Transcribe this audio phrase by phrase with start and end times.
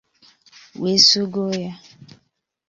[0.81, 1.71] we sugọọ ya